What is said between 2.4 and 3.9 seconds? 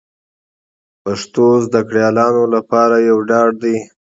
لپاره یو ډاډ دی